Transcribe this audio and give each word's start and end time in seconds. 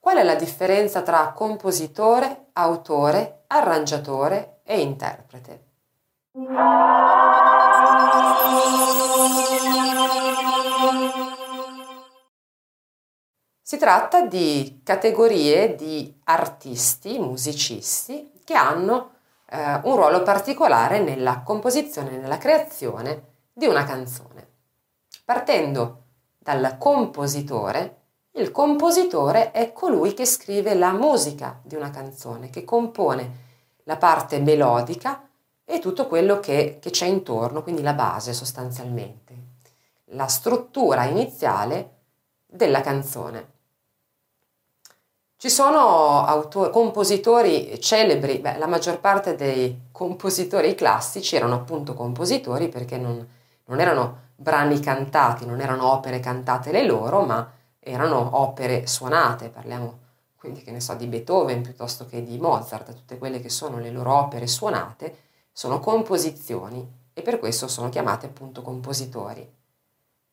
Qual 0.00 0.16
è 0.16 0.22
la 0.22 0.34
differenza 0.34 1.02
tra 1.02 1.32
compositore, 1.32 2.46
autore, 2.54 3.44
arrangiatore 3.48 4.60
e 4.64 4.80
interprete? 4.80 5.64
Si 13.60 13.76
tratta 13.76 14.22
di 14.22 14.80
categorie 14.82 15.74
di 15.74 16.18
artisti, 16.24 17.18
musicisti, 17.18 18.40
che 18.42 18.54
hanno 18.54 19.16
eh, 19.50 19.80
un 19.84 19.96
ruolo 19.96 20.22
particolare 20.22 21.00
nella 21.00 21.42
composizione, 21.42 22.16
nella 22.16 22.38
creazione 22.38 23.34
di 23.52 23.66
una 23.66 23.84
canzone. 23.84 24.48
Partendo 25.26 26.04
dal 26.38 26.78
compositore, 26.78 27.99
il 28.32 28.50
compositore 28.52 29.50
è 29.50 29.72
colui 29.72 30.14
che 30.14 30.24
scrive 30.24 30.74
la 30.74 30.92
musica 30.92 31.60
di 31.62 31.74
una 31.74 31.90
canzone, 31.90 32.50
che 32.50 32.64
compone 32.64 33.48
la 33.84 33.96
parte 33.96 34.38
melodica 34.38 35.28
e 35.64 35.78
tutto 35.78 36.06
quello 36.06 36.38
che, 36.38 36.78
che 36.80 36.90
c'è 36.90 37.06
intorno, 37.06 37.62
quindi 37.62 37.82
la 37.82 37.92
base 37.92 38.32
sostanzialmente, 38.32 39.34
la 40.12 40.26
struttura 40.26 41.04
iniziale 41.04 41.98
della 42.46 42.80
canzone. 42.80 43.58
Ci 45.36 45.48
sono 45.48 46.24
autori, 46.24 46.70
compositori 46.70 47.80
celebri, 47.80 48.38
beh, 48.38 48.58
la 48.58 48.66
maggior 48.66 49.00
parte 49.00 49.36
dei 49.36 49.88
compositori 49.90 50.74
classici 50.74 51.34
erano 51.34 51.54
appunto 51.54 51.94
compositori 51.94 52.68
perché 52.68 52.98
non, 52.98 53.26
non 53.64 53.80
erano 53.80 54.28
brani 54.36 54.78
cantati, 54.80 55.46
non 55.46 55.60
erano 55.60 55.92
opere 55.92 56.20
cantate 56.20 56.72
le 56.72 56.84
loro, 56.84 57.22
ma 57.22 57.50
erano 57.80 58.38
opere 58.38 58.86
suonate, 58.86 59.48
parliamo 59.48 59.98
quindi 60.40 60.62
che 60.62 60.70
ne 60.70 60.80
so 60.80 60.94
di 60.94 61.06
Beethoven 61.06 61.60
piuttosto 61.60 62.06
che 62.06 62.22
di 62.22 62.38
Mozart, 62.38 62.94
tutte 62.94 63.18
quelle 63.18 63.40
che 63.40 63.50
sono 63.50 63.78
le 63.78 63.90
loro 63.90 64.14
opere 64.14 64.46
suonate 64.46 65.16
sono 65.52 65.80
composizioni 65.80 66.98
e 67.12 67.20
per 67.20 67.38
questo 67.38 67.68
sono 67.68 67.90
chiamate 67.90 68.26
appunto 68.26 68.62
compositori. 68.62 69.46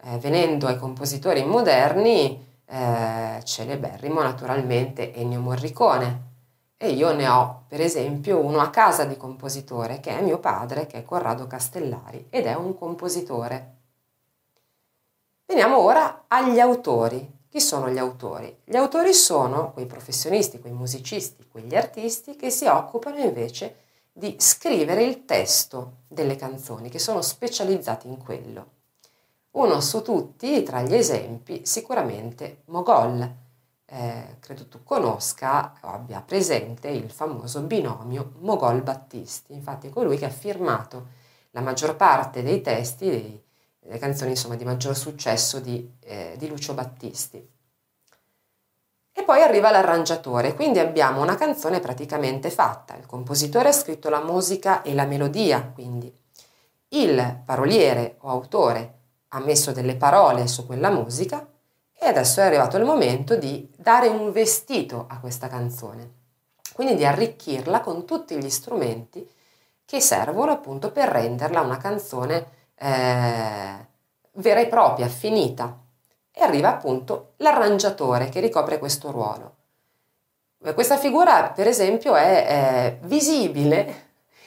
Eh, 0.00 0.18
venendo 0.18 0.68
ai 0.68 0.78
compositori 0.78 1.44
moderni, 1.44 2.46
eh, 2.64 3.40
celeberrimo 3.42 4.22
naturalmente 4.22 5.12
Ennio 5.14 5.40
Morricone 5.40 6.26
e 6.76 6.90
io 6.90 7.12
ne 7.12 7.26
ho 7.26 7.64
per 7.66 7.80
esempio 7.80 8.38
uno 8.38 8.60
a 8.60 8.70
casa 8.70 9.04
di 9.04 9.16
compositore 9.16 9.98
che 9.98 10.16
è 10.16 10.22
mio 10.22 10.38
padre, 10.38 10.86
che 10.86 10.98
è 10.98 11.04
Corrado 11.04 11.48
Castellari 11.48 12.28
ed 12.30 12.46
è 12.46 12.54
un 12.54 12.78
compositore. 12.78 13.77
Veniamo 15.58 15.82
ora 15.82 16.26
agli 16.28 16.60
autori. 16.60 17.28
Chi 17.48 17.60
sono 17.60 17.90
gli 17.90 17.98
autori? 17.98 18.60
Gli 18.64 18.76
autori 18.76 19.12
sono 19.12 19.72
quei 19.72 19.86
professionisti, 19.86 20.60
quei 20.60 20.70
musicisti, 20.70 21.48
quegli 21.50 21.74
artisti 21.74 22.36
che 22.36 22.48
si 22.48 22.66
occupano 22.66 23.18
invece 23.18 23.78
di 24.12 24.36
scrivere 24.38 25.02
il 25.02 25.24
testo 25.24 26.02
delle 26.06 26.36
canzoni, 26.36 26.88
che 26.90 27.00
sono 27.00 27.22
specializzati 27.22 28.06
in 28.06 28.18
quello. 28.18 28.66
Uno 29.50 29.80
su 29.80 30.00
tutti, 30.00 30.62
tra 30.62 30.80
gli 30.82 30.94
esempi, 30.94 31.62
sicuramente 31.64 32.62
Mogol. 32.66 33.28
Eh, 33.84 34.36
credo 34.38 34.68
tu 34.68 34.84
conosca 34.84 35.74
o 35.80 35.88
abbia 35.88 36.20
presente 36.20 36.86
il 36.86 37.10
famoso 37.10 37.62
binomio 37.62 38.34
Mogol-Battisti. 38.42 39.54
Infatti 39.54 39.88
è 39.88 39.90
colui 39.90 40.18
che 40.18 40.26
ha 40.26 40.30
firmato 40.30 41.06
la 41.50 41.62
maggior 41.62 41.96
parte 41.96 42.44
dei 42.44 42.60
testi 42.60 43.10
dei 43.10 43.46
le 43.88 43.98
canzoni 43.98 44.30
insomma, 44.30 44.54
di 44.54 44.64
maggior 44.64 44.96
successo 44.96 45.60
di, 45.60 45.96
eh, 46.00 46.34
di 46.36 46.46
Lucio 46.46 46.74
Battisti. 46.74 47.56
E 49.12 49.22
poi 49.24 49.42
arriva 49.42 49.70
l'arrangiatore, 49.70 50.54
quindi 50.54 50.78
abbiamo 50.78 51.22
una 51.22 51.34
canzone 51.34 51.80
praticamente 51.80 52.50
fatta. 52.50 52.96
Il 52.96 53.06
compositore 53.06 53.70
ha 53.70 53.72
scritto 53.72 54.08
la 54.10 54.22
musica 54.22 54.82
e 54.82 54.94
la 54.94 55.06
melodia, 55.06 55.72
quindi 55.74 56.12
il 56.90 57.42
paroliere 57.44 58.16
o 58.20 58.28
autore 58.28 58.94
ha 59.28 59.40
messo 59.40 59.72
delle 59.72 59.96
parole 59.96 60.46
su 60.46 60.64
quella 60.64 60.90
musica 60.90 61.46
e 61.92 62.06
adesso 62.06 62.40
è 62.40 62.44
arrivato 62.44 62.76
il 62.76 62.84
momento 62.84 63.34
di 63.36 63.68
dare 63.76 64.06
un 64.06 64.30
vestito 64.30 65.06
a 65.08 65.18
questa 65.18 65.48
canzone, 65.48 66.12
quindi 66.72 66.94
di 66.94 67.04
arricchirla 67.04 67.80
con 67.80 68.06
tutti 68.06 68.36
gli 68.36 68.48
strumenti 68.48 69.28
che 69.84 70.00
servono 70.00 70.52
appunto 70.52 70.92
per 70.92 71.08
renderla 71.08 71.60
una 71.60 71.78
canzone 71.78 72.56
eh, 72.78 73.86
vera 74.32 74.60
e 74.60 74.66
propria, 74.66 75.08
finita. 75.08 75.78
E 76.32 76.42
arriva 76.42 76.68
appunto 76.68 77.32
l'arrangiatore 77.38 78.28
che 78.28 78.40
ricopre 78.40 78.78
questo 78.78 79.10
ruolo. 79.10 79.54
Questa 80.74 80.96
figura, 80.96 81.50
per 81.50 81.66
esempio, 81.66 82.14
è, 82.14 82.46
è 82.46 82.98
visibile 83.02 84.06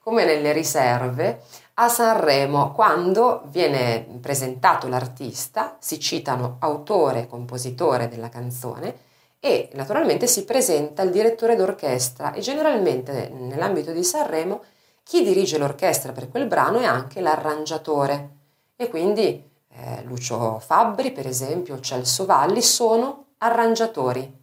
come 0.00 0.24
nelle 0.24 0.52
riserve 0.52 1.42
a 1.74 1.88
Sanremo 1.88 2.72
quando 2.72 3.42
viene 3.46 4.06
presentato 4.20 4.88
l'artista, 4.88 5.76
si 5.78 5.98
citano 6.00 6.56
autore, 6.58 7.28
compositore 7.28 8.08
della 8.08 8.28
canzone 8.28 9.10
e 9.38 9.70
naturalmente 9.72 10.26
si 10.26 10.44
presenta 10.44 11.02
il 11.02 11.10
direttore 11.10 11.56
d'orchestra 11.56 12.32
e 12.32 12.40
generalmente 12.40 13.28
nell'ambito 13.32 13.92
di 13.92 14.04
Sanremo 14.04 14.62
chi 15.02 15.22
dirige 15.22 15.58
l'orchestra 15.58 16.12
per 16.12 16.28
quel 16.28 16.46
brano 16.46 16.78
è 16.78 16.84
anche 16.84 17.20
l'arrangiatore 17.20 18.30
e 18.76 18.88
quindi 18.88 19.50
eh, 19.68 20.02
Lucio 20.04 20.58
Fabbri, 20.58 21.12
per 21.12 21.26
esempio, 21.26 21.80
Celso 21.80 22.26
Valli 22.26 22.62
sono 22.62 23.26
arrangiatori, 23.38 24.40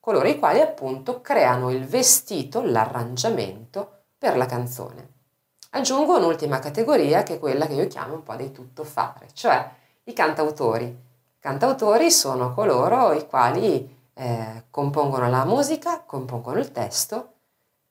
coloro 0.00 0.26
i 0.26 0.38
quali 0.38 0.60
appunto 0.60 1.20
creano 1.20 1.70
il 1.70 1.86
vestito, 1.86 2.62
l'arrangiamento 2.62 4.04
per 4.18 4.36
la 4.36 4.46
canzone. 4.46 5.16
Aggiungo 5.70 6.16
un'ultima 6.16 6.58
categoria 6.58 7.22
che 7.22 7.34
è 7.34 7.38
quella 7.38 7.66
che 7.66 7.74
io 7.74 7.86
chiamo 7.88 8.14
un 8.14 8.22
po' 8.22 8.34
dei 8.34 8.50
tuttofare, 8.50 9.28
cioè 9.34 9.70
i 10.04 10.12
cantautori. 10.12 10.86
I 10.86 11.40
cantautori 11.40 12.10
sono 12.10 12.54
coloro 12.54 13.12
i 13.12 13.26
quali 13.26 13.96
eh, 14.14 14.64
compongono 14.70 15.28
la 15.28 15.44
musica, 15.44 16.02
compongono 16.04 16.58
il 16.58 16.72
testo 16.72 17.34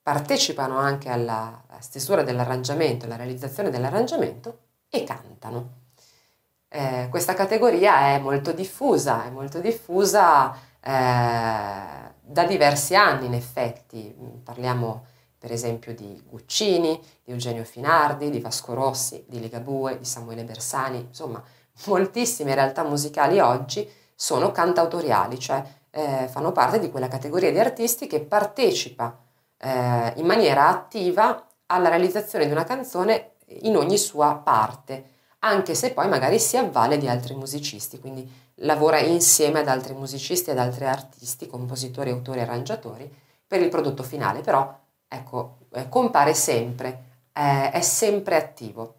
partecipano 0.08 0.78
anche 0.78 1.10
alla 1.10 1.62
stesura 1.80 2.24
dell'arrangiamento, 2.24 3.04
alla 3.04 3.18
realizzazione 3.18 3.70
dell'arrangiamento 3.70 4.60
e 4.88 5.04
cantano. 5.04 5.72
Eh, 6.70 7.08
questa 7.10 7.34
categoria 7.34 8.14
è 8.14 8.20
molto 8.20 8.54
diffusa, 8.54 9.26
è 9.26 9.30
molto 9.30 9.60
diffusa 9.60 10.54
eh, 10.80 10.90
da 12.22 12.46
diversi 12.48 12.96
anni 12.96 13.26
in 13.26 13.34
effetti, 13.34 14.16
parliamo 14.46 15.08
per 15.38 15.52
esempio 15.52 15.94
di 15.94 16.24
Guccini, 16.26 16.98
di 17.22 17.34
Eugenio 17.34 17.66
Finardi, 17.66 18.30
di 18.30 18.40
Vasco 18.40 18.74
Rossi, 18.74 19.26
di 19.28 19.42
Ligabue, 19.42 19.98
di 19.98 20.06
Samuele 20.06 20.46
Bersani, 20.46 21.00
insomma 21.00 21.44
moltissime 21.88 22.56
realtà 22.56 22.82
musicali 22.86 23.40
oggi 23.42 23.86
sono 24.16 24.54
cantautoriali, 24.54 25.38
cioè 25.38 25.62
eh, 25.92 26.30
fanno 26.30 26.54
parte 26.54 26.80
di 26.80 26.90
quella 26.90 27.10
categoria 27.10 27.52
di 27.52 27.60
artisti 27.60 28.08
che 28.08 28.22
partecipa 28.22 29.26
eh, 29.58 30.14
in 30.16 30.26
maniera 30.26 30.68
attiva 30.68 31.48
alla 31.68 31.90
realizzazione 31.90 32.46
di 32.46 32.52
una 32.52 32.64
canzone 32.64 33.34
in 33.62 33.76
ogni 33.76 33.98
sua 33.98 34.36
parte, 34.36 35.16
anche 35.40 35.76
se 35.76 35.94
poi 35.94 36.08
magari 36.08 36.40
si 36.40 36.58
avvale 36.58 36.98
di 36.98 37.08
altri 37.08 37.36
musicisti, 37.36 38.00
quindi 38.00 38.30
lavora 38.62 39.00
insieme 39.00 39.60
ad 39.60 39.68
altri 39.68 39.94
musicisti, 39.94 40.52
ad 40.52 40.58
altri 40.58 40.86
artisti, 40.86 41.48
compositori, 41.48 42.10
autori, 42.10 42.42
arrangiatori 42.42 43.10
per 43.46 43.62
il 43.62 43.70
prodotto 43.70 44.04
finale, 44.04 44.42
però 44.42 44.78
ecco, 45.08 45.58
eh, 45.74 45.88
compare 45.90 46.34
sempre, 46.34 47.04
eh, 47.34 47.72
è 47.72 47.82
sempre 47.82 48.36
attivo. 48.36 48.96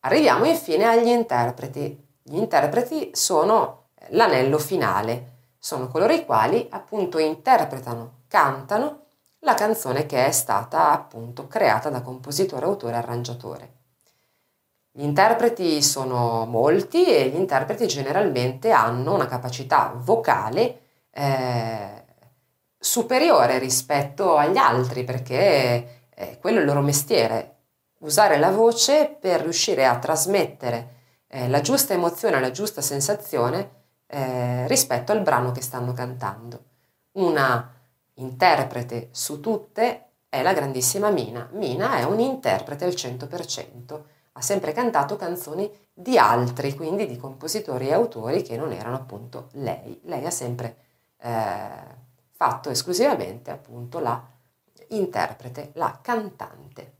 Arriviamo 0.00 0.44
infine 0.44 0.84
agli 0.84 1.08
interpreti. 1.08 2.02
Gli 2.22 2.36
interpreti 2.36 3.10
sono 3.12 3.88
l'anello 4.08 4.58
finale, 4.58 5.32
sono 5.58 5.88
coloro 5.88 6.12
i 6.12 6.24
quali 6.24 6.66
appunto 6.70 7.18
interpretano, 7.18 8.22
cantano 8.28 9.03
la 9.44 9.54
canzone 9.54 10.06
che 10.06 10.26
è 10.26 10.32
stata 10.32 10.90
appunto 10.90 11.46
creata 11.46 11.90
da 11.90 12.00
compositore, 12.00 12.64
autore 12.64 12.94
e 12.94 12.96
arrangiatore. 12.96 13.72
Gli 14.90 15.02
interpreti 15.02 15.82
sono 15.82 16.46
molti 16.46 17.04
e 17.04 17.28
gli 17.28 17.36
interpreti 17.36 17.86
generalmente 17.86 18.70
hanno 18.70 19.14
una 19.14 19.26
capacità 19.26 19.92
vocale 19.94 20.80
eh, 21.10 22.04
superiore 22.78 23.58
rispetto 23.58 24.36
agli 24.36 24.56
altri 24.56 25.04
perché 25.04 26.06
eh, 26.14 26.38
quello 26.40 26.58
è 26.58 26.60
il 26.60 26.66
loro 26.66 26.80
mestiere, 26.80 27.56
usare 28.00 28.38
la 28.38 28.50
voce 28.50 29.16
per 29.20 29.42
riuscire 29.42 29.84
a 29.84 29.98
trasmettere 29.98 30.92
eh, 31.26 31.48
la 31.48 31.60
giusta 31.60 31.92
emozione, 31.92 32.40
la 32.40 32.50
giusta 32.50 32.80
sensazione 32.80 33.82
eh, 34.06 34.66
rispetto 34.68 35.12
al 35.12 35.22
brano 35.22 35.50
che 35.52 35.60
stanno 35.60 35.92
cantando. 35.92 36.62
Una 37.12 37.73
interprete 38.14 39.08
su 39.12 39.40
tutte 39.40 40.08
è 40.28 40.42
la 40.42 40.52
grandissima 40.52 41.10
Mina. 41.10 41.48
Mina 41.52 41.96
è 41.98 42.04
un 42.04 42.20
interprete 42.20 42.84
al 42.84 42.92
100%, 42.92 44.00
ha 44.32 44.40
sempre 44.40 44.72
cantato 44.72 45.16
canzoni 45.16 45.70
di 45.92 46.18
altri, 46.18 46.74
quindi 46.74 47.06
di 47.06 47.16
compositori 47.16 47.88
e 47.88 47.92
autori 47.92 48.42
che 48.42 48.56
non 48.56 48.72
erano 48.72 48.96
appunto 48.96 49.48
lei. 49.52 50.00
Lei 50.04 50.24
ha 50.26 50.30
sempre 50.30 50.76
eh, 51.18 51.68
fatto 52.32 52.70
esclusivamente 52.70 53.50
appunto 53.50 54.00
la 54.00 54.22
interprete, 54.88 55.70
la 55.74 55.98
cantante. 56.02 56.92